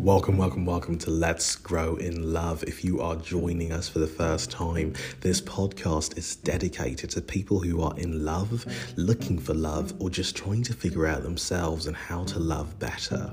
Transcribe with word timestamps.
Welcome, 0.00 0.38
welcome, 0.38 0.64
welcome 0.64 0.96
to 0.96 1.10
Let's 1.10 1.56
Grow 1.56 1.96
in 1.96 2.32
Love. 2.32 2.64
If 2.64 2.82
you 2.82 3.02
are 3.02 3.16
joining 3.16 3.70
us 3.70 3.86
for 3.86 3.98
the 3.98 4.06
first 4.06 4.50
time, 4.50 4.94
this 5.20 5.42
podcast 5.42 6.16
is 6.16 6.36
dedicated 6.36 7.10
to 7.10 7.20
people 7.20 7.60
who 7.60 7.82
are 7.82 7.92
in 7.98 8.24
love, 8.24 8.64
looking 8.96 9.38
for 9.38 9.52
love, 9.52 9.92
or 10.00 10.08
just 10.08 10.34
trying 10.34 10.62
to 10.62 10.72
figure 10.72 11.06
out 11.06 11.22
themselves 11.22 11.86
and 11.86 11.94
how 11.94 12.24
to 12.24 12.38
love 12.38 12.78
better. 12.78 13.30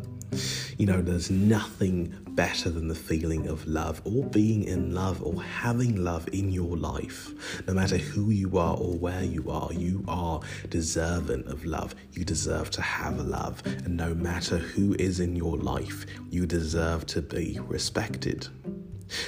You 0.77 0.85
know, 0.85 1.01
there's 1.01 1.31
nothing 1.31 2.15
better 2.29 2.69
than 2.69 2.87
the 2.87 2.95
feeling 2.95 3.47
of 3.47 3.65
love 3.65 4.01
or 4.05 4.23
being 4.25 4.63
in 4.63 4.93
love 4.93 5.23
or 5.23 5.41
having 5.41 6.03
love 6.03 6.27
in 6.31 6.51
your 6.51 6.77
life. 6.77 7.31
No 7.67 7.73
matter 7.73 7.97
who 7.97 8.29
you 8.29 8.57
are 8.57 8.77
or 8.77 8.93
where 8.95 9.23
you 9.23 9.49
are, 9.49 9.73
you 9.73 10.03
are 10.07 10.39
deserving 10.69 11.47
of 11.47 11.65
love. 11.65 11.95
You 12.11 12.23
deserve 12.23 12.69
to 12.71 12.81
have 12.81 13.19
love. 13.19 13.63
And 13.65 13.97
no 13.97 14.13
matter 14.13 14.57
who 14.57 14.95
is 14.99 15.19
in 15.19 15.35
your 15.35 15.57
life, 15.57 16.05
you 16.29 16.45
deserve 16.45 17.05
to 17.07 17.21
be 17.21 17.59
respected. 17.63 18.47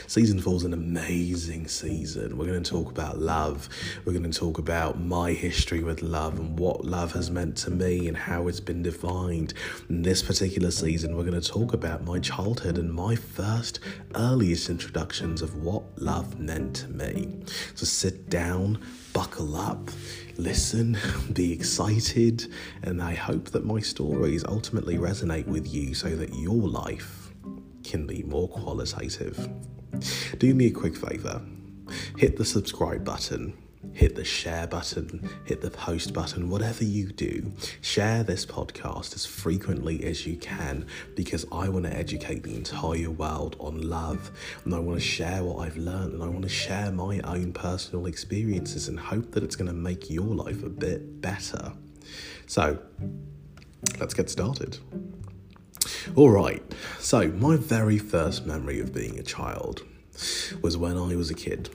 Season 0.07 0.39
four 0.39 0.55
is 0.55 0.63
an 0.63 0.73
amazing 0.73 1.67
season. 1.67 2.37
We're 2.37 2.47
going 2.47 2.63
to 2.63 2.70
talk 2.70 2.91
about 2.91 3.20
love. 3.20 3.70
We're 4.05 4.13
going 4.13 4.29
to 4.29 4.37
talk 4.37 4.57
about 4.57 4.99
my 4.99 5.31
history 5.33 5.83
with 5.83 6.01
love 6.01 6.39
and 6.39 6.57
what 6.59 6.85
love 6.85 7.13
has 7.13 7.29
meant 7.29 7.57
to 7.57 7.71
me 7.71 8.07
and 8.07 8.17
how 8.17 8.47
it's 8.47 8.59
been 8.59 8.84
defined. 8.84 9.53
In 9.89 10.01
this 10.01 10.21
particular 10.21 10.71
season, 10.71 11.15
we're 11.15 11.23
going 11.23 11.39
to 11.39 11.47
talk 11.47 11.73
about 11.73 12.03
my 12.03 12.20
childhood 12.20 12.77
and 12.77 12.93
my 12.93 13.15
first 13.15 13.79
earliest 14.15 14.70
introductions 14.70 15.41
of 15.41 15.63
what 15.63 15.84
love 16.01 16.39
meant 16.39 16.75
to 16.77 16.87
me. 16.89 17.39
So 17.75 17.85
sit 17.85 18.29
down, 18.29 18.81
buckle 19.13 19.55
up 19.55 19.89
listen, 20.39 20.98
be 21.34 21.51
excited, 21.51 22.48
and 22.81 23.01
I 23.01 23.13
hope 23.13 23.49
that 23.49 23.65
my 23.65 23.81
stories 23.81 24.45
ultimately 24.45 24.98
resonate 24.98 25.45
with 25.48 25.71
you 25.71 25.93
so 25.93 26.15
that 26.15 26.34
your 26.34 26.55
life 26.55 27.29
can 27.90 28.05
be 28.05 28.23
more 28.23 28.48
qualitative. 28.48 29.49
Do 30.37 30.54
me 30.54 30.68
a 30.68 30.71
quick 30.71 30.95
favour 30.95 31.41
hit 32.18 32.37
the 32.37 32.45
subscribe 32.45 33.04
button, 33.04 33.51
hit 33.93 34.15
the 34.15 34.23
share 34.23 34.68
button, 34.68 35.27
hit 35.45 35.59
the 35.62 35.71
post 35.71 36.13
button, 36.13 36.49
whatever 36.49 36.84
you 36.84 37.07
do. 37.07 37.51
Share 37.82 38.23
this 38.23 38.45
podcast 38.45 39.15
as 39.15 39.26
frequently 39.26 40.04
as 40.04 40.27
you 40.27 40.37
can 40.37 40.85
because 41.15 41.48
I 41.51 41.67
want 41.70 41.85
to 41.85 41.95
educate 41.95 42.43
the 42.43 42.55
entire 42.55 43.10
world 43.10 43.55
on 43.60 43.82
love 43.82 44.29
and 44.65 44.76
I 44.76 44.79
want 44.79 44.99
to 44.99 45.05
share 45.05 45.43
what 45.43 45.65
I've 45.65 45.77
learned 45.77 46.13
and 46.13 46.23
I 46.23 46.27
want 46.27 46.43
to 46.43 46.49
share 46.49 46.91
my 46.91 47.20
own 47.21 47.54
personal 47.54 48.05
experiences 48.05 48.87
and 48.87 48.99
hope 48.99 49.32
that 49.32 49.43
it's 49.43 49.55
going 49.55 49.70
to 49.70 49.73
make 49.73 50.12
your 50.12 50.35
life 50.35 50.62
a 50.63 50.70
bit 50.70 51.21
better. 51.21 51.71
So, 52.45 52.77
let's 53.99 54.13
get 54.13 54.29
started. 54.29 54.77
All 56.15 56.29
right, 56.29 56.62
so 56.99 57.27
my 57.27 57.55
very 57.55 57.98
first 57.98 58.45
memory 58.45 58.79
of 58.79 58.93
being 58.93 59.20
a 59.20 59.23
child 59.23 59.84
was 60.62 60.77
when 60.77 60.98
I 60.98 61.15
was 61.15 61.29
a 61.29 61.35
kid. 61.35 61.70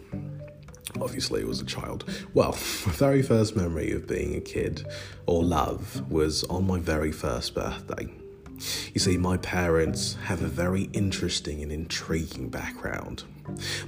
Obviously, 1.01 1.41
it 1.41 1.49
was 1.49 1.61
a 1.61 1.65
child. 1.65 2.05
Well, 2.35 2.53
my 2.87 2.93
very 2.93 3.23
first 3.23 3.57
memory 3.57 3.93
of 3.93 4.07
being 4.07 4.35
a 4.35 4.41
kid 4.41 4.87
or 5.27 5.43
love 5.43 6.11
was 6.11 6.45
on 6.45 6.67
my 6.67 6.79
very 6.79 7.13
first 7.13 7.55
birthday. 7.55 8.09
You 8.93 9.01
see, 9.01 9.17
my 9.17 9.37
parents 9.39 10.17
have 10.25 10.43
a 10.43 10.47
very 10.47 10.85
interesting 10.93 11.63
and 11.63 11.73
intriguing 11.73 12.49
background. 12.49 13.25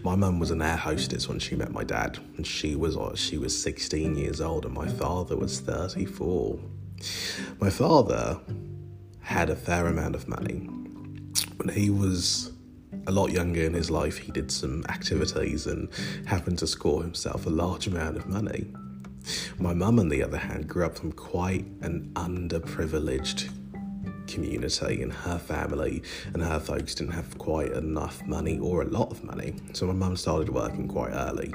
My 0.02 0.16
mum 0.16 0.38
was 0.38 0.50
an 0.50 0.60
air 0.60 0.76
hostess 0.76 1.28
when 1.28 1.38
she 1.38 1.54
met 1.54 1.72
my 1.72 1.84
dad, 1.84 2.18
and 2.36 2.46
she 2.46 2.74
was 2.74 2.96
uh, 2.96 3.14
she 3.14 3.38
was 3.38 3.60
16 3.60 4.16
years 4.16 4.40
old, 4.40 4.64
and 4.64 4.74
my 4.74 4.88
father 4.88 5.36
was 5.36 5.60
34. 5.60 6.58
My 7.60 7.70
father 7.70 8.40
had 9.26 9.50
a 9.50 9.56
fair 9.56 9.88
amount 9.88 10.14
of 10.14 10.28
money. 10.28 10.68
When 11.56 11.68
he 11.68 11.90
was 11.90 12.52
a 13.08 13.10
lot 13.10 13.32
younger 13.32 13.62
in 13.62 13.74
his 13.74 13.90
life, 13.90 14.18
he 14.18 14.30
did 14.30 14.52
some 14.52 14.84
activities 14.88 15.66
and 15.66 15.88
happened 16.26 16.60
to 16.60 16.66
score 16.68 17.02
himself 17.02 17.44
a 17.44 17.50
large 17.50 17.88
amount 17.88 18.16
of 18.16 18.28
money. 18.28 18.72
My 19.58 19.74
mum, 19.74 19.98
on 19.98 20.10
the 20.10 20.22
other 20.22 20.36
hand, 20.38 20.68
grew 20.68 20.86
up 20.86 20.96
from 20.96 21.10
quite 21.10 21.66
an 21.80 22.12
underprivileged 22.14 23.50
community, 24.28 25.02
and 25.02 25.12
her 25.12 25.38
family 25.38 26.04
and 26.32 26.40
her 26.40 26.60
folks 26.60 26.94
didn't 26.94 27.14
have 27.14 27.36
quite 27.36 27.72
enough 27.72 28.24
money 28.26 28.60
or 28.60 28.82
a 28.82 28.86
lot 28.86 29.10
of 29.10 29.24
money. 29.24 29.56
So 29.72 29.88
my 29.88 29.92
mum 29.92 30.16
started 30.16 30.50
working 30.50 30.86
quite 30.86 31.10
early. 31.10 31.52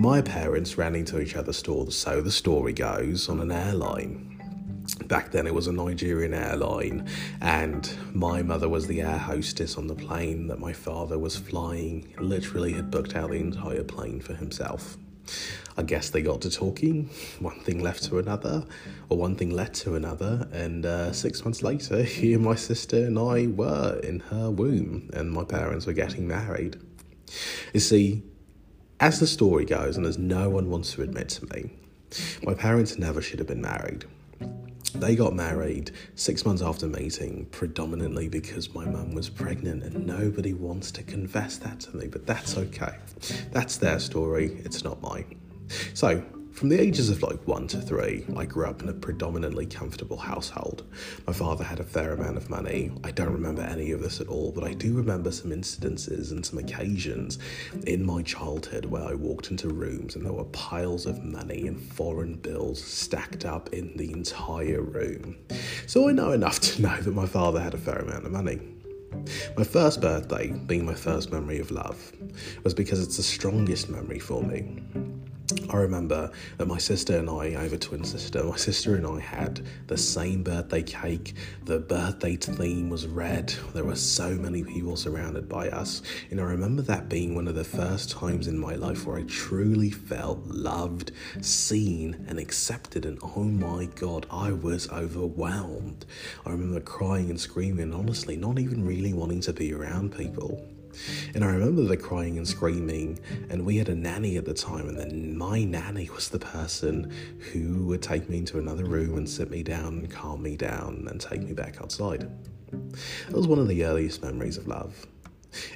My 0.00 0.20
parents 0.22 0.76
ran 0.76 0.96
into 0.96 1.20
each 1.20 1.36
other's 1.36 1.56
stores, 1.56 1.96
so 1.96 2.20
the 2.20 2.32
story 2.32 2.72
goes, 2.72 3.28
on 3.28 3.38
an 3.38 3.52
airline 3.52 4.37
back 5.06 5.30
then 5.30 5.46
it 5.46 5.54
was 5.54 5.66
a 5.66 5.72
Nigerian 5.72 6.34
airline, 6.34 7.08
and 7.40 7.90
my 8.12 8.42
mother 8.42 8.68
was 8.68 8.86
the 8.86 9.02
air 9.02 9.18
hostess 9.18 9.76
on 9.76 9.86
the 9.86 9.94
plane 9.94 10.48
that 10.48 10.58
my 10.58 10.72
father 10.72 11.18
was 11.18 11.36
flying. 11.36 12.12
Literally, 12.18 12.72
had 12.72 12.90
booked 12.90 13.14
out 13.14 13.30
the 13.30 13.36
entire 13.36 13.84
plane 13.84 14.20
for 14.20 14.34
himself. 14.34 14.96
I 15.76 15.82
guess 15.82 16.10
they 16.10 16.22
got 16.22 16.40
to 16.42 16.50
talking. 16.50 17.10
One 17.38 17.60
thing 17.60 17.80
left 17.80 18.02
to 18.04 18.18
another, 18.18 18.64
or 19.08 19.16
one 19.16 19.36
thing 19.36 19.50
led 19.50 19.74
to 19.74 19.94
another, 19.94 20.48
and 20.52 20.84
uh, 20.84 21.12
six 21.12 21.44
months 21.44 21.62
later, 21.62 22.02
he 22.02 22.34
and 22.34 22.42
my 22.42 22.54
sister 22.54 22.96
and 22.96 23.18
I 23.18 23.46
were 23.46 24.00
in 24.02 24.20
her 24.20 24.50
womb, 24.50 25.10
and 25.12 25.30
my 25.30 25.44
parents 25.44 25.86
were 25.86 25.92
getting 25.92 26.26
married. 26.26 26.80
You 27.72 27.80
see, 27.80 28.22
as 29.00 29.20
the 29.20 29.26
story 29.26 29.64
goes, 29.64 29.96
and 29.96 30.06
as 30.06 30.18
no 30.18 30.50
one 30.50 30.70
wants 30.70 30.94
to 30.94 31.02
admit 31.02 31.28
to 31.30 31.46
me, 31.54 31.70
my 32.42 32.54
parents 32.54 32.98
never 32.98 33.20
should 33.22 33.38
have 33.38 33.48
been 33.48 33.60
married. 33.60 34.04
They 34.90 35.16
got 35.16 35.34
married 35.34 35.90
six 36.14 36.44
months 36.44 36.62
after 36.62 36.86
meeting, 36.86 37.46
predominantly 37.50 38.28
because 38.28 38.72
my 38.74 38.84
mum 38.84 39.14
was 39.14 39.28
pregnant, 39.28 39.82
and 39.82 40.06
nobody 40.06 40.54
wants 40.54 40.90
to 40.92 41.02
confess 41.02 41.58
that 41.58 41.80
to 41.80 41.96
me, 41.96 42.06
but 42.06 42.26
that's 42.26 42.56
okay. 42.56 42.96
That's 43.52 43.76
their 43.76 43.98
story, 43.98 44.60
it's 44.64 44.84
not 44.84 45.00
mine. 45.02 45.38
So, 45.94 46.24
from 46.58 46.70
the 46.70 46.80
ages 46.80 47.08
of 47.08 47.22
like 47.22 47.46
one 47.46 47.68
to 47.68 47.80
three, 47.80 48.26
I 48.36 48.44
grew 48.44 48.66
up 48.66 48.82
in 48.82 48.88
a 48.88 48.92
predominantly 48.92 49.64
comfortable 49.64 50.16
household. 50.16 50.82
My 51.24 51.32
father 51.32 51.62
had 51.62 51.78
a 51.78 51.84
fair 51.84 52.14
amount 52.14 52.36
of 52.36 52.50
money. 52.50 52.90
I 53.04 53.12
don't 53.12 53.32
remember 53.32 53.62
any 53.62 53.92
of 53.92 54.02
this 54.02 54.20
at 54.20 54.26
all, 54.26 54.50
but 54.50 54.64
I 54.64 54.72
do 54.72 54.92
remember 54.92 55.30
some 55.30 55.52
incidences 55.52 56.32
and 56.32 56.44
some 56.44 56.58
occasions 56.58 57.38
in 57.86 58.04
my 58.04 58.22
childhood 58.22 58.86
where 58.86 59.04
I 59.04 59.14
walked 59.14 59.52
into 59.52 59.68
rooms 59.68 60.16
and 60.16 60.26
there 60.26 60.32
were 60.32 60.46
piles 60.46 61.06
of 61.06 61.22
money 61.22 61.68
and 61.68 61.80
foreign 61.80 62.34
bills 62.34 62.82
stacked 62.82 63.44
up 63.44 63.72
in 63.72 63.96
the 63.96 64.10
entire 64.10 64.82
room. 64.82 65.36
So 65.86 66.08
I 66.08 66.12
know 66.12 66.32
enough 66.32 66.58
to 66.58 66.82
know 66.82 66.96
that 66.96 67.14
my 67.14 67.26
father 67.26 67.60
had 67.60 67.74
a 67.74 67.78
fair 67.78 67.98
amount 67.98 68.26
of 68.26 68.32
money. 68.32 68.58
My 69.56 69.64
first 69.64 70.00
birthday, 70.00 70.50
being 70.50 70.84
my 70.84 70.94
first 70.94 71.30
memory 71.30 71.60
of 71.60 71.70
love, 71.70 72.12
was 72.64 72.74
because 72.74 73.00
it's 73.00 73.16
the 73.16 73.22
strongest 73.22 73.88
memory 73.88 74.18
for 74.18 74.42
me. 74.42 74.82
I 75.70 75.76
remember 75.76 76.30
that 76.58 76.68
my 76.68 76.76
sister 76.76 77.16
and 77.16 77.30
I, 77.30 77.58
I 77.58 77.62
have 77.62 77.72
a 77.72 77.78
twin 77.78 78.04
sister, 78.04 78.44
my 78.44 78.56
sister 78.56 78.96
and 78.96 79.06
I 79.06 79.18
had 79.18 79.62
the 79.86 79.96
same 79.96 80.42
birthday 80.42 80.82
cake. 80.82 81.34
The 81.64 81.78
birthday 81.78 82.36
theme 82.36 82.90
was 82.90 83.06
red. 83.06 83.54
There 83.72 83.84
were 83.84 83.96
so 83.96 84.30
many 84.34 84.62
people 84.62 84.94
surrounded 84.94 85.48
by 85.48 85.70
us. 85.70 86.02
And 86.30 86.38
I 86.38 86.44
remember 86.44 86.82
that 86.82 87.08
being 87.08 87.34
one 87.34 87.48
of 87.48 87.54
the 87.54 87.64
first 87.64 88.10
times 88.10 88.46
in 88.46 88.58
my 88.58 88.74
life 88.74 89.06
where 89.06 89.16
I 89.16 89.22
truly 89.22 89.90
felt 89.90 90.46
loved, 90.46 91.12
seen, 91.40 92.26
and 92.28 92.38
accepted. 92.38 93.06
And 93.06 93.18
oh 93.22 93.44
my 93.44 93.86
god, 93.86 94.26
I 94.30 94.52
was 94.52 94.90
overwhelmed. 94.90 96.04
I 96.44 96.50
remember 96.50 96.80
crying 96.80 97.30
and 97.30 97.40
screaming, 97.40 97.94
honestly, 97.94 98.36
not 98.36 98.58
even 98.58 98.84
really 98.84 99.14
wanting 99.14 99.40
to 99.42 99.54
be 99.54 99.72
around 99.72 100.14
people. 100.14 100.68
And 101.34 101.44
I 101.44 101.48
remember 101.48 101.82
the 101.82 101.96
crying 101.96 102.36
and 102.36 102.46
screaming, 102.46 103.18
and 103.50 103.64
we 103.64 103.76
had 103.76 103.88
a 103.88 103.94
nanny 103.94 104.36
at 104.36 104.44
the 104.44 104.54
time, 104.54 104.88
and 104.88 104.98
then 104.98 105.36
my 105.36 105.64
nanny 105.64 106.08
was 106.10 106.28
the 106.28 106.38
person 106.38 107.12
who 107.52 107.86
would 107.86 108.02
take 108.02 108.28
me 108.28 108.38
into 108.38 108.58
another 108.58 108.84
room 108.84 109.16
and 109.16 109.28
sit 109.28 109.50
me 109.50 109.62
down 109.62 109.98
and 109.98 110.10
calm 110.10 110.42
me 110.42 110.56
down 110.56 111.06
and 111.10 111.20
take 111.20 111.42
me 111.42 111.52
back 111.52 111.80
outside. 111.80 112.30
That 112.70 113.36
was 113.36 113.46
one 113.46 113.58
of 113.58 113.68
the 113.68 113.84
earliest 113.84 114.22
memories 114.22 114.56
of 114.56 114.66
love. 114.66 115.06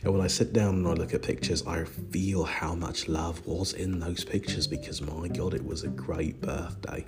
And 0.02 0.12
when 0.12 0.22
I 0.22 0.26
sit 0.26 0.52
down 0.52 0.74
and 0.76 0.86
I 0.86 0.92
look 0.92 1.14
at 1.14 1.22
pictures, 1.22 1.66
I 1.66 1.84
feel 1.84 2.44
how 2.44 2.74
much 2.74 3.08
love 3.08 3.44
was 3.46 3.72
in 3.72 3.98
those 3.98 4.24
pictures 4.24 4.66
because 4.66 5.00
my 5.00 5.28
god, 5.28 5.54
it 5.54 5.64
was 5.64 5.82
a 5.82 5.88
great 5.88 6.40
birthday. 6.40 7.04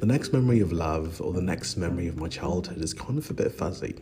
The 0.00 0.06
next 0.06 0.32
memory 0.32 0.60
of 0.60 0.72
love, 0.72 1.20
or 1.20 1.32
the 1.32 1.42
next 1.42 1.76
memory 1.76 2.08
of 2.08 2.16
my 2.16 2.28
childhood, 2.28 2.78
is 2.78 2.94
kind 2.94 3.18
of 3.18 3.30
a 3.30 3.34
bit 3.34 3.52
fuzzy. 3.52 3.94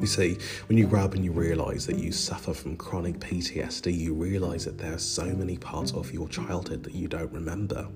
You 0.00 0.06
see, 0.06 0.38
when 0.68 0.76
you 0.76 0.86
grow 0.86 1.04
up 1.04 1.14
and 1.14 1.24
you 1.24 1.32
realize 1.32 1.86
that 1.86 1.98
you 1.98 2.10
suffer 2.12 2.52
from 2.52 2.76
chronic 2.76 3.18
PTSD, 3.20 3.96
you 3.96 4.12
realize 4.12 4.64
that 4.64 4.76
there 4.76 4.92
are 4.92 4.98
so 4.98 5.24
many 5.24 5.56
parts 5.56 5.92
of 5.92 6.12
your 6.12 6.28
childhood 6.28 6.82
that 6.84 6.94
you 6.94 7.08
don't 7.08 7.32
remember. 7.32 7.88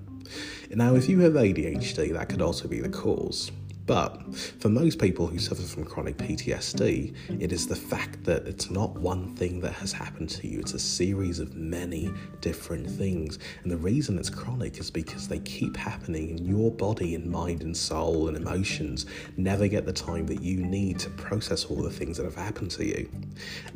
Now, 0.71 0.95
if 0.95 1.09
you 1.09 1.21
have 1.21 1.33
ADHD, 1.33 2.13
that 2.13 2.29
could 2.29 2.43
also 2.43 2.69
be 2.69 2.81
the 2.81 2.89
cause. 2.89 3.51
But 3.89 4.37
for 4.61 4.69
most 4.69 4.99
people 4.99 5.27
who 5.27 5.39
suffer 5.39 5.63
from 5.63 5.87
chronic 5.87 6.19
PTSD, 6.19 7.41
it 7.41 7.53
is 7.53 7.67
the 7.67 7.75
fact 7.75 8.23
that 8.25 8.47
it's 8.47 8.71
not 8.71 8.93
one 8.95 9.35
thing 9.35 9.61
that 9.63 9.73
has 9.73 9.93
happened 9.93 10.29
to 10.29 10.47
you, 10.47 10.61
it's 10.61 10.75
a 10.75 10.79
series 10.79 11.39
of 11.39 11.55
many 11.55 12.13
different 12.43 12.89
things. 12.89 13.39
And 13.63 13.73
the 13.73 13.79
reason 13.79 14.19
it's 14.19 14.29
chronic 14.29 14.79
is 14.79 14.91
because 14.91 15.27
they 15.27 15.39
keep 15.39 15.75
happening, 15.75 16.33
and 16.33 16.47
your 16.47 16.71
body 16.71 17.15
and 17.15 17.31
mind 17.31 17.63
and 17.63 17.75
soul 17.75 18.29
and 18.29 18.37
emotions 18.37 19.07
never 19.39 19.67
get 19.67 19.87
the 19.87 19.93
time 19.95 20.27
that 20.27 20.43
you 20.43 20.59
need 20.59 20.99
to 20.99 21.09
process 21.11 21.65
all 21.65 21.83
the 21.83 21.91
things 21.91 22.19
that 22.19 22.25
have 22.25 22.35
happened 22.35 22.71
to 22.73 22.85
you. 22.85 23.09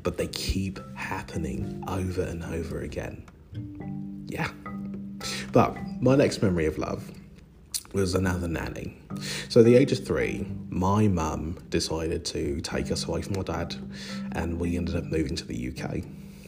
But 0.02 0.18
they 0.18 0.26
keep 0.26 0.78
happening 0.94 1.82
over 1.88 2.20
and 2.20 2.44
over 2.44 2.82
again. 2.82 3.24
Yeah. 4.26 4.50
But 5.52 5.74
my 6.02 6.16
next 6.16 6.42
memory 6.42 6.66
of 6.66 6.76
love 6.76 7.10
was 7.92 8.14
another 8.14 8.48
nanny. 8.48 8.96
So 9.48 9.60
at 9.60 9.66
the 9.66 9.76
age 9.76 9.92
of 9.92 10.06
three, 10.06 10.46
my 10.70 11.08
mum 11.08 11.58
decided 11.70 12.24
to 12.26 12.60
take 12.60 12.90
us 12.90 13.04
away 13.06 13.22
from 13.22 13.36
my 13.36 13.42
dad, 13.42 13.74
and 14.32 14.58
we 14.58 14.76
ended 14.76 14.96
up 14.96 15.04
moving 15.04 15.36
to 15.36 15.44
the 15.44 15.68
UK. 15.68 16.02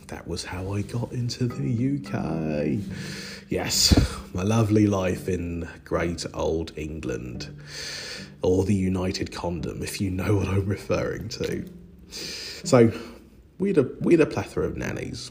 That 0.08 0.26
was 0.28 0.44
how 0.44 0.72
I 0.72 0.82
got 0.82 1.12
into 1.12 1.46
the 1.46 1.96
UK. 1.98 2.78
Yes, 3.48 3.98
my 4.34 4.42
lovely 4.42 4.86
life 4.86 5.28
in 5.28 5.68
great 5.84 6.24
old 6.34 6.72
England, 6.76 7.54
or 8.42 8.64
the 8.64 8.74
United 8.74 9.30
Kingdom, 9.30 9.82
if 9.82 10.00
you 10.00 10.10
know 10.10 10.36
what 10.36 10.48
I'm 10.48 10.66
referring 10.66 11.28
to. 11.30 11.64
So 12.08 12.92
we 13.58 13.68
had 13.68 13.78
a 13.78 13.88
we 14.00 14.14
had 14.14 14.20
a 14.20 14.26
plethora 14.26 14.66
of 14.66 14.76
nannies. 14.76 15.30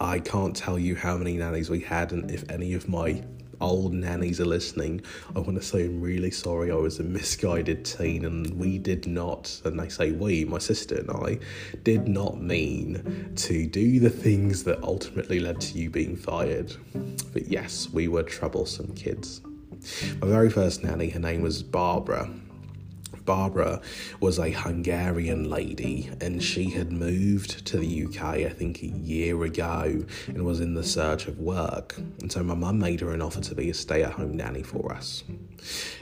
I 0.00 0.18
can't 0.18 0.54
tell 0.56 0.78
you 0.78 0.96
how 0.96 1.16
many 1.16 1.36
nannies 1.36 1.70
we 1.70 1.80
had, 1.80 2.12
and 2.12 2.30
if 2.30 2.48
any 2.50 2.74
of 2.74 2.88
my 2.88 3.22
old 3.62 3.94
nannies 3.94 4.40
are 4.40 4.44
listening, 4.44 5.00
I 5.34 5.38
want 5.38 5.56
to 5.56 5.62
say 5.62 5.84
I'm 5.84 6.00
really 6.00 6.30
sorry. 6.30 6.70
I 6.70 6.74
was 6.74 6.98
a 6.98 7.02
misguided 7.02 7.84
teen, 7.84 8.24
and 8.24 8.58
we 8.58 8.78
did 8.78 9.06
not, 9.06 9.60
and 9.64 9.80
I 9.80 9.88
say 9.88 10.12
we, 10.12 10.44
my 10.44 10.58
sister 10.58 10.96
and 10.96 11.10
I, 11.10 11.38
did 11.82 12.08
not 12.08 12.40
mean 12.40 13.32
to 13.36 13.66
do 13.66 14.00
the 14.00 14.10
things 14.10 14.64
that 14.64 14.82
ultimately 14.82 15.40
led 15.40 15.60
to 15.62 15.78
you 15.78 15.88
being 15.88 16.16
fired. 16.16 16.74
But 17.32 17.48
yes, 17.48 17.88
we 17.90 18.08
were 18.08 18.22
troublesome 18.22 18.94
kids. 18.94 19.40
My 20.20 20.28
very 20.28 20.50
first 20.50 20.84
nanny, 20.84 21.08
her 21.10 21.20
name 21.20 21.42
was 21.42 21.62
Barbara. 21.62 22.30
Barbara 23.24 23.80
was 24.20 24.38
a 24.38 24.50
Hungarian 24.50 25.48
lady 25.48 26.10
and 26.20 26.42
she 26.42 26.70
had 26.70 26.92
moved 26.92 27.64
to 27.66 27.78
the 27.78 28.04
UK, 28.06 28.22
I 28.22 28.48
think, 28.48 28.82
a 28.82 28.86
year 28.86 29.42
ago 29.44 30.04
and 30.26 30.44
was 30.44 30.60
in 30.60 30.74
the 30.74 30.82
search 30.82 31.28
of 31.28 31.38
work. 31.38 31.96
And 32.20 32.30
so 32.30 32.42
my 32.42 32.54
mum 32.54 32.78
made 32.78 33.00
her 33.00 33.12
an 33.12 33.22
offer 33.22 33.40
to 33.40 33.54
be 33.54 33.70
a 33.70 33.74
stay 33.74 34.02
at 34.02 34.12
home 34.12 34.36
nanny 34.36 34.62
for 34.62 34.92
us. 34.92 35.22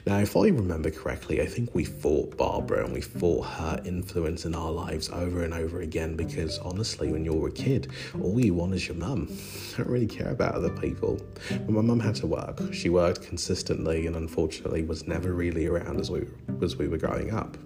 Now, 0.06 0.19
if 0.19 0.34
I 0.34 0.49
remember 0.49 0.90
correctly, 0.90 1.43
I 1.43 1.46
think 1.46 1.75
we 1.75 1.84
fought 1.84 2.37
Barbara 2.38 2.84
and 2.84 2.94
we 2.94 3.02
fought 3.02 3.43
her 3.43 3.82
influence 3.84 4.46
in 4.46 4.55
our 4.55 4.70
lives 4.70 5.11
over 5.11 5.44
and 5.44 5.52
over 5.52 5.82
again 5.82 6.16
because 6.16 6.58
honestly, 6.61 7.12
when 7.12 7.25
you're 7.25 7.49
a 7.49 7.52
kid, 7.52 7.93
all 8.23 8.40
you 8.40 8.55
want 8.55 8.73
is 8.75 8.88
your 8.88 8.96
mum. 8.96 9.28
You 9.28 9.76
don't 9.76 9.88
really 9.88 10.06
care 10.06 10.31
about 10.31 10.55
other 10.55 10.70
people. 10.70 11.20
But 11.50 11.69
my 11.69 11.82
mum 11.82 12.00
had 12.00 12.14
to 12.16 12.26
work. 12.26 12.73
She 12.73 12.88
worked 12.88 13.23
consistently 13.23 14.06
and 14.06 14.16
unfortunately 14.16 14.82
was 14.84 15.06
never 15.06 15.32
really 15.32 15.66
around 15.66 16.00
as 16.00 16.11
we, 16.11 16.26
as 16.62 16.76
we 16.76 16.88
were 16.88 16.96
growing 16.96 17.10
up. 17.33 17.57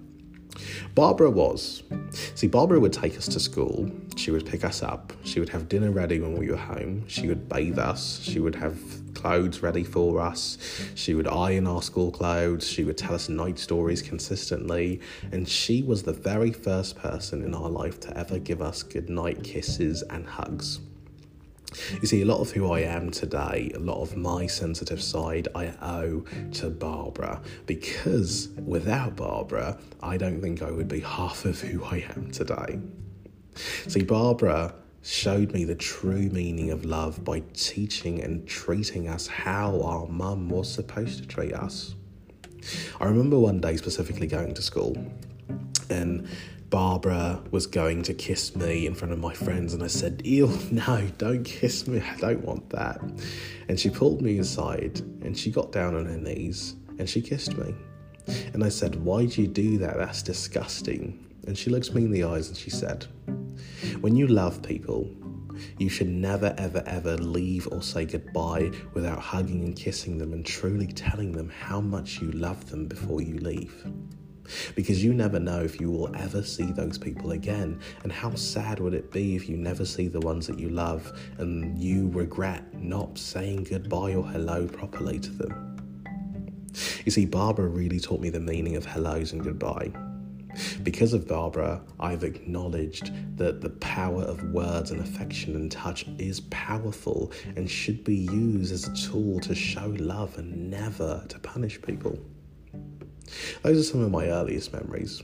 Barbara 0.95 1.29
was. 1.29 1.83
See, 2.35 2.47
Barbara 2.47 2.79
would 2.79 2.93
take 2.93 3.17
us 3.17 3.27
to 3.27 3.39
school. 3.39 3.91
She 4.15 4.31
would 4.31 4.45
pick 4.45 4.63
us 4.63 4.81
up. 4.81 5.13
She 5.23 5.39
would 5.39 5.49
have 5.49 5.67
dinner 5.67 5.91
ready 5.91 6.19
when 6.19 6.37
we 6.37 6.49
were 6.49 6.57
home. 6.57 7.07
She 7.07 7.27
would 7.27 7.49
bathe 7.49 7.77
us. 7.77 8.21
She 8.23 8.39
would 8.39 8.55
have 8.55 8.79
clothes 9.13 9.61
ready 9.61 9.83
for 9.83 10.21
us. 10.21 10.57
She 10.95 11.13
would 11.13 11.27
iron 11.27 11.67
our 11.67 11.81
school 11.81 12.11
clothes. 12.11 12.67
She 12.67 12.83
would 12.83 12.97
tell 12.97 13.13
us 13.13 13.27
night 13.27 13.59
stories 13.59 14.01
consistently. 14.01 15.01
And 15.31 15.47
she 15.47 15.83
was 15.83 16.03
the 16.03 16.13
very 16.13 16.51
first 16.51 16.95
person 16.95 17.43
in 17.43 17.53
our 17.53 17.69
life 17.69 17.99
to 18.01 18.17
ever 18.17 18.39
give 18.39 18.61
us 18.61 18.83
goodnight 18.83 19.43
kisses 19.43 20.01
and 20.03 20.25
hugs. 20.25 20.79
You 22.01 22.07
see, 22.07 22.21
a 22.21 22.25
lot 22.25 22.39
of 22.39 22.51
who 22.51 22.71
I 22.71 22.81
am 22.81 23.11
today, 23.11 23.71
a 23.75 23.79
lot 23.79 24.01
of 24.01 24.15
my 24.15 24.47
sensitive 24.47 25.01
side, 25.01 25.47
I 25.55 25.73
owe 25.81 26.23
to 26.53 26.69
Barbara 26.69 27.41
because 27.65 28.49
without 28.65 29.15
Barbara, 29.15 29.77
I 30.01 30.17
don't 30.17 30.41
think 30.41 30.61
I 30.61 30.71
would 30.71 30.87
be 30.87 30.99
half 30.99 31.45
of 31.45 31.61
who 31.61 31.83
I 31.83 32.05
am 32.15 32.31
today. 32.31 32.79
See, 33.87 34.03
Barbara 34.03 34.73
showed 35.01 35.53
me 35.53 35.65
the 35.65 35.75
true 35.75 36.29
meaning 36.29 36.71
of 36.71 36.83
love 36.83 37.23
by 37.23 37.43
teaching 37.53 38.21
and 38.21 38.47
treating 38.47 39.07
us 39.07 39.27
how 39.27 39.81
our 39.81 40.07
mum 40.07 40.49
was 40.49 40.71
supposed 40.71 41.19
to 41.21 41.27
treat 41.27 41.53
us. 41.53 41.93
I 42.99 43.05
remember 43.05 43.37
one 43.37 43.61
day 43.61 43.77
specifically 43.77 44.25
going 44.25 44.55
to 44.55 44.61
school 44.61 44.97
and 45.89 46.27
Barbara 46.75 47.41
was 47.51 47.67
going 47.67 48.03
to 48.03 48.13
kiss 48.13 48.53
me 48.53 48.85
in 48.85 48.95
front 48.95 49.13
of 49.13 49.19
my 49.19 49.33
friends, 49.33 49.73
and 49.73 49.81
I 49.81 49.87
said, 49.87 50.21
Ew, 50.25 50.49
no, 50.71 51.07
don't 51.17 51.45
kiss 51.45 51.87
me, 51.87 52.01
I 52.01 52.17
don't 52.17 52.43
want 52.43 52.69
that. 52.71 52.99
And 53.69 53.79
she 53.79 53.89
pulled 53.89 54.21
me 54.21 54.39
aside 54.39 54.99
and 55.21 55.37
she 55.37 55.51
got 55.51 55.71
down 55.71 55.95
on 55.95 56.05
her 56.05 56.17
knees 56.17 56.75
and 56.99 57.09
she 57.09 57.21
kissed 57.21 57.55
me. 57.55 57.73
And 58.53 58.61
I 58.61 58.67
said, 58.67 58.95
Why'd 58.95 59.37
you 59.37 59.47
do 59.47 59.77
that? 59.77 59.95
That's 59.95 60.21
disgusting. 60.21 61.25
And 61.47 61.57
she 61.57 61.69
looked 61.69 61.93
me 61.93 62.03
in 62.03 62.11
the 62.11 62.25
eyes 62.25 62.49
and 62.49 62.57
she 62.57 62.71
said, 62.71 63.05
When 64.01 64.17
you 64.17 64.27
love 64.27 64.61
people, 64.61 65.09
you 65.77 65.87
should 65.87 66.09
never, 66.09 66.53
ever, 66.57 66.83
ever 66.85 67.15
leave 67.15 67.69
or 67.71 67.81
say 67.81 68.03
goodbye 68.03 68.69
without 68.93 69.19
hugging 69.19 69.63
and 69.63 69.77
kissing 69.77 70.17
them 70.17 70.33
and 70.33 70.45
truly 70.45 70.87
telling 70.87 71.31
them 71.31 71.47
how 71.47 71.79
much 71.79 72.19
you 72.19 72.33
love 72.33 72.69
them 72.69 72.87
before 72.87 73.21
you 73.21 73.37
leave 73.37 73.85
because 74.75 75.03
you 75.03 75.13
never 75.13 75.39
know 75.39 75.61
if 75.61 75.79
you 75.79 75.89
will 75.91 76.15
ever 76.15 76.43
see 76.43 76.71
those 76.71 76.97
people 76.97 77.31
again. 77.31 77.79
And 78.03 78.11
how 78.11 78.33
sad 78.35 78.79
would 78.79 78.93
it 78.93 79.11
be 79.11 79.35
if 79.35 79.49
you 79.49 79.57
never 79.57 79.85
see 79.85 80.07
the 80.07 80.19
ones 80.19 80.47
that 80.47 80.59
you 80.59 80.69
love 80.69 81.11
and 81.37 81.77
you 81.77 82.09
regret 82.09 82.73
not 82.73 83.17
saying 83.17 83.65
goodbye 83.65 84.15
or 84.15 84.25
hello 84.25 84.67
properly 84.67 85.19
to 85.19 85.31
them? 85.31 85.75
You 87.05 87.11
see, 87.11 87.25
Barbara 87.25 87.67
really 87.67 87.99
taught 87.99 88.19
me 88.19 88.29
the 88.29 88.39
meaning 88.39 88.75
of 88.75 88.85
hellos 88.85 89.31
and 89.31 89.43
goodbye. 89.43 89.91
Because 90.83 91.13
of 91.13 91.27
Barbara, 91.27 91.81
I've 91.99 92.23
acknowledged 92.23 93.11
that 93.37 93.61
the 93.61 93.71
power 93.71 94.23
of 94.23 94.41
words 94.51 94.91
and 94.91 95.01
affection 95.01 95.55
and 95.55 95.71
touch 95.71 96.05
is 96.17 96.41
powerful 96.41 97.31
and 97.55 97.69
should 97.69 98.03
be 98.03 98.15
used 98.15 98.71
as 98.71 98.87
a 98.87 98.95
tool 98.95 99.39
to 99.41 99.53
show 99.53 99.93
love 99.99 100.37
and 100.37 100.69
never 100.69 101.25
to 101.27 101.39
punish 101.39 101.81
people. 101.81 102.17
Those 103.63 103.79
are 103.79 103.91
some 103.91 104.01
of 104.01 104.11
my 104.11 104.27
earliest 104.27 104.73
memories. 104.73 105.23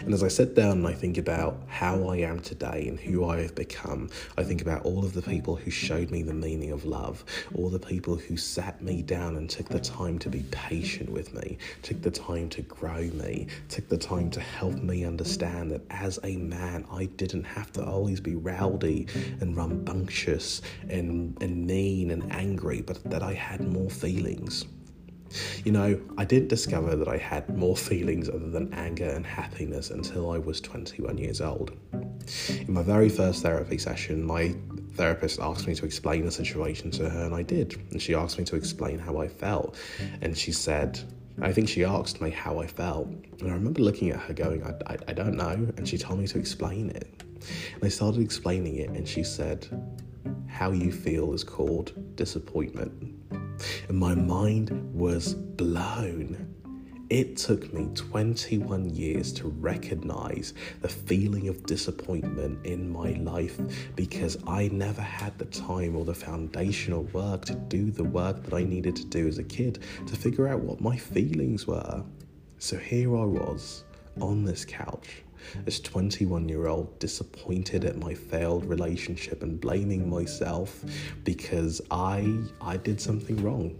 And 0.00 0.12
as 0.12 0.22
I 0.22 0.28
sit 0.28 0.54
down 0.54 0.72
and 0.72 0.86
I 0.86 0.92
think 0.92 1.16
about 1.16 1.62
how 1.66 2.08
I 2.08 2.18
am 2.18 2.40
today 2.40 2.86
and 2.88 3.00
who 3.00 3.24
I 3.24 3.40
have 3.40 3.54
become, 3.54 4.10
I 4.36 4.44
think 4.44 4.60
about 4.60 4.84
all 4.84 5.04
of 5.04 5.14
the 5.14 5.22
people 5.22 5.56
who 5.56 5.70
showed 5.70 6.10
me 6.10 6.22
the 6.22 6.34
meaning 6.34 6.70
of 6.70 6.84
love, 6.84 7.24
all 7.54 7.70
the 7.70 7.78
people 7.78 8.16
who 8.16 8.36
sat 8.36 8.82
me 8.82 9.02
down 9.02 9.36
and 9.36 9.48
took 9.48 9.68
the 9.68 9.80
time 9.80 10.18
to 10.20 10.28
be 10.28 10.44
patient 10.50 11.10
with 11.10 11.32
me, 11.32 11.56
took 11.82 12.02
the 12.02 12.10
time 12.10 12.48
to 12.50 12.62
grow 12.62 13.00
me, 13.00 13.46
took 13.68 13.88
the 13.88 13.96
time 13.96 14.30
to 14.30 14.40
help 14.40 14.74
me 14.82 15.04
understand 15.04 15.70
that 15.70 15.82
as 15.90 16.18
a 16.24 16.36
man, 16.36 16.84
I 16.92 17.06
didn't 17.06 17.44
have 17.44 17.72
to 17.72 17.84
always 17.84 18.20
be 18.20 18.34
rowdy 18.34 19.06
and 19.40 19.56
rambunctious 19.56 20.60
and, 20.88 21.40
and 21.42 21.66
mean 21.66 22.10
and 22.10 22.30
angry, 22.32 22.82
but 22.82 23.02
that 23.10 23.22
I 23.22 23.32
had 23.32 23.66
more 23.66 23.90
feelings. 23.90 24.66
You 25.64 25.72
know, 25.72 26.00
I 26.18 26.24
didn't 26.24 26.48
discover 26.48 26.96
that 26.96 27.08
I 27.08 27.16
had 27.16 27.56
more 27.56 27.76
feelings 27.76 28.28
other 28.28 28.50
than 28.50 28.72
anger 28.74 29.08
and 29.08 29.24
happiness 29.24 29.90
until 29.90 30.30
I 30.30 30.38
was 30.38 30.60
21 30.60 31.18
years 31.18 31.40
old. 31.40 31.72
In 32.50 32.72
my 32.72 32.82
very 32.82 33.08
first 33.08 33.42
therapy 33.42 33.78
session, 33.78 34.24
my 34.24 34.54
therapist 34.94 35.40
asked 35.40 35.66
me 35.66 35.74
to 35.74 35.84
explain 35.84 36.24
the 36.24 36.30
situation 36.30 36.90
to 36.92 37.08
her, 37.08 37.24
and 37.24 37.34
I 37.34 37.42
did. 37.42 37.76
And 37.90 38.02
she 38.02 38.14
asked 38.14 38.38
me 38.38 38.44
to 38.46 38.56
explain 38.56 38.98
how 38.98 39.18
I 39.18 39.28
felt. 39.28 39.78
And 40.20 40.36
she 40.36 40.52
said, 40.52 41.00
I 41.40 41.52
think 41.52 41.68
she 41.68 41.84
asked 41.84 42.20
me 42.20 42.30
how 42.30 42.58
I 42.58 42.66
felt. 42.66 43.08
And 43.08 43.50
I 43.50 43.54
remember 43.54 43.80
looking 43.80 44.10
at 44.10 44.20
her 44.20 44.34
going, 44.34 44.62
I, 44.64 44.74
I, 44.92 44.98
I 45.08 45.12
don't 45.12 45.36
know. 45.36 45.68
And 45.76 45.88
she 45.88 45.96
told 45.96 46.18
me 46.18 46.26
to 46.28 46.38
explain 46.38 46.90
it. 46.90 47.22
And 47.74 47.84
I 47.84 47.88
started 47.88 48.20
explaining 48.20 48.76
it, 48.76 48.90
and 48.90 49.08
she 49.08 49.22
said, 49.22 49.66
How 50.46 50.72
you 50.72 50.92
feel 50.92 51.32
is 51.32 51.44
called 51.44 51.92
disappointment 52.16 53.19
and 53.88 53.98
my 53.98 54.14
mind 54.14 54.70
was 54.94 55.34
blown. 55.34 56.56
It 57.10 57.36
took 57.36 57.72
me 57.72 57.88
21 57.94 58.90
years 58.90 59.32
to 59.32 59.48
recognize 59.48 60.54
the 60.80 60.88
feeling 60.88 61.48
of 61.48 61.66
disappointment 61.66 62.64
in 62.64 62.88
my 62.88 63.14
life 63.14 63.58
because 63.96 64.38
I 64.46 64.68
never 64.68 65.02
had 65.02 65.36
the 65.36 65.46
time 65.46 65.96
or 65.96 66.04
the 66.04 66.14
foundational 66.14 67.02
work 67.04 67.44
to 67.46 67.54
do 67.54 67.90
the 67.90 68.04
work 68.04 68.44
that 68.44 68.54
I 68.54 68.62
needed 68.62 68.94
to 68.94 69.04
do 69.06 69.26
as 69.26 69.38
a 69.38 69.42
kid 69.44 69.82
to 70.06 70.14
figure 70.14 70.46
out 70.46 70.60
what 70.60 70.80
my 70.80 70.96
feelings 70.96 71.66
were. 71.66 72.04
So 72.58 72.76
here 72.76 73.16
I 73.16 73.24
was 73.24 73.82
on 74.20 74.44
this 74.44 74.64
couch 74.64 75.24
as 75.66 75.80
21 75.80 76.48
year 76.48 76.66
old 76.66 76.98
disappointed 76.98 77.84
at 77.84 77.96
my 77.96 78.14
failed 78.14 78.64
relationship 78.64 79.42
and 79.42 79.60
blaming 79.60 80.08
myself 80.08 80.84
because 81.24 81.80
I 81.90 82.38
I 82.60 82.76
did 82.76 83.00
something 83.00 83.42
wrong. 83.42 83.78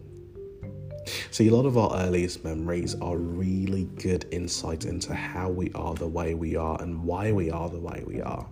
See, 1.31 1.49
a 1.49 1.55
lot 1.55 1.67
of 1.67 1.79
our 1.79 1.97
earliest 1.97 2.45
memories 2.45 2.95
are 3.00 3.17
really 3.17 3.85
good 3.85 4.26
insight 4.31 4.85
into 4.85 5.14
how 5.14 5.49
we 5.49 5.73
are 5.75 5.95
the 5.95 6.07
way 6.07 6.35
we 6.35 6.57
are 6.57 6.81
and 6.81 7.02
why 7.02 7.33
we 7.33 7.50
are 7.50 7.69
the 7.69 7.81
way 7.81 8.05
we 8.07 8.21
are. 8.21 8.47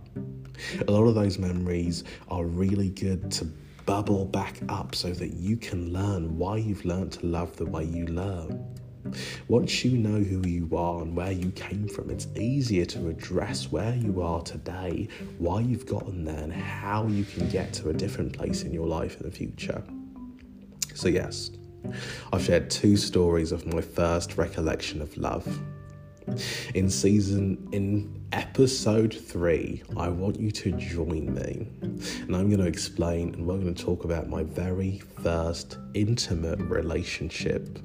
A 0.86 0.90
lot 0.90 1.06
of 1.06 1.14
those 1.14 1.38
memories 1.38 2.04
are 2.28 2.44
really 2.44 2.88
good 2.88 3.30
to 3.32 3.44
bubble 3.86 4.24
back 4.24 4.60
up 4.68 4.94
so 4.94 5.10
that 5.10 5.34
you 5.34 5.56
can 5.56 5.92
learn 5.92 6.36
why 6.36 6.56
you've 6.56 6.84
learned 6.84 7.12
to 7.12 7.26
love 7.26 7.56
the 7.56 7.66
way 7.66 7.84
you 7.84 8.06
learn. 8.06 8.64
Once 9.48 9.84
you 9.84 9.96
know 9.96 10.20
who 10.22 10.46
you 10.46 10.68
are 10.76 11.02
and 11.02 11.16
where 11.16 11.32
you 11.32 11.50
came 11.52 11.88
from, 11.88 12.10
it's 12.10 12.26
easier 12.36 12.84
to 12.84 13.08
address 13.08 13.70
where 13.70 13.94
you 13.94 14.22
are 14.22 14.42
today, 14.42 15.08
why 15.38 15.60
you've 15.60 15.86
gotten 15.86 16.24
there, 16.24 16.42
and 16.42 16.52
how 16.52 17.06
you 17.06 17.24
can 17.24 17.48
get 17.48 17.72
to 17.72 17.90
a 17.90 17.92
different 17.92 18.32
place 18.32 18.62
in 18.62 18.72
your 18.72 18.86
life 18.86 19.20
in 19.20 19.22
the 19.22 19.34
future. 19.34 19.82
So, 20.94 21.08
yes, 21.08 21.50
I've 22.32 22.42
shared 22.42 22.70
two 22.70 22.96
stories 22.96 23.52
of 23.52 23.66
my 23.66 23.80
first 23.80 24.36
recollection 24.36 25.00
of 25.00 25.16
love. 25.16 25.46
In 26.74 26.90
season, 26.90 27.68
in 27.72 28.26
episode 28.32 29.14
three, 29.14 29.82
I 29.96 30.08
want 30.08 30.38
you 30.38 30.50
to 30.50 30.72
join 30.72 31.32
me. 31.34 31.68
And 31.80 32.36
I'm 32.36 32.48
going 32.48 32.60
to 32.60 32.66
explain 32.66 33.32
and 33.34 33.46
we're 33.46 33.58
going 33.58 33.74
to 33.74 33.84
talk 33.84 34.04
about 34.04 34.28
my 34.28 34.42
very 34.42 34.98
first 35.22 35.78
intimate 35.94 36.60
relationship 36.60 37.78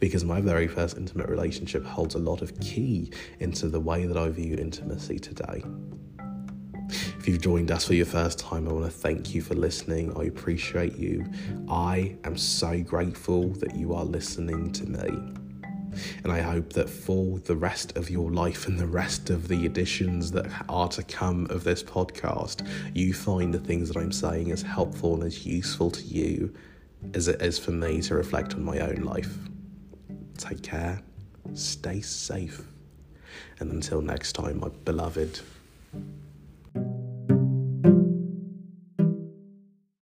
because 0.00 0.24
my 0.24 0.40
very 0.40 0.68
first 0.68 0.96
intimate 0.96 1.28
relationship 1.28 1.84
holds 1.84 2.14
a 2.14 2.18
lot 2.18 2.42
of 2.42 2.58
key 2.60 3.12
into 3.40 3.68
the 3.68 3.80
way 3.80 4.06
that 4.06 4.16
I 4.16 4.28
view 4.30 4.56
intimacy 4.56 5.18
today. 5.18 5.62
If 7.18 7.26
you've 7.26 7.40
joined 7.40 7.72
us 7.72 7.84
for 7.84 7.94
your 7.94 8.06
first 8.06 8.38
time, 8.38 8.68
I 8.68 8.72
want 8.72 8.84
to 8.84 8.90
thank 8.90 9.34
you 9.34 9.42
for 9.42 9.54
listening. 9.54 10.16
I 10.16 10.24
appreciate 10.24 10.96
you. 10.96 11.26
I 11.68 12.16
am 12.24 12.36
so 12.36 12.80
grateful 12.82 13.48
that 13.54 13.74
you 13.74 13.94
are 13.94 14.04
listening 14.04 14.72
to 14.72 14.86
me. 14.86 15.08
And 16.22 16.32
I 16.32 16.40
hope 16.40 16.72
that 16.74 16.88
for 16.88 17.38
the 17.40 17.56
rest 17.56 17.96
of 17.96 18.10
your 18.10 18.30
life 18.30 18.68
and 18.68 18.78
the 18.78 18.86
rest 18.86 19.30
of 19.30 19.48
the 19.48 19.64
editions 19.64 20.30
that 20.32 20.46
are 20.68 20.88
to 20.88 21.02
come 21.02 21.46
of 21.50 21.64
this 21.64 21.82
podcast, 21.82 22.68
you 22.94 23.12
find 23.14 23.52
the 23.52 23.58
things 23.58 23.88
that 23.88 23.98
I'm 23.98 24.12
saying 24.12 24.52
as 24.52 24.62
helpful 24.62 25.14
and 25.14 25.24
as 25.24 25.46
useful 25.46 25.90
to 25.90 26.02
you 26.02 26.54
as 27.14 27.28
it 27.28 27.40
is 27.42 27.58
for 27.58 27.72
me 27.72 28.00
to 28.02 28.14
reflect 28.14 28.54
on 28.54 28.64
my 28.64 28.78
own 28.80 28.96
life. 28.96 29.36
Take 30.36 30.62
care, 30.62 31.00
stay 31.54 32.00
safe, 32.00 32.60
and 33.58 33.72
until 33.72 34.00
next 34.00 34.34
time, 34.34 34.60
my 34.60 34.68
beloved. 34.84 35.40